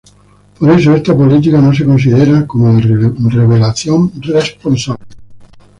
Por 0.57 0.67
eso 0.71 0.95
esta 0.95 1.13
política 1.15 1.61
no 1.61 1.71
se 1.75 1.85
considera 1.85 2.47
como 2.47 2.73
de 2.73 2.81
revelación 3.37 4.11
responsable. 4.19 5.05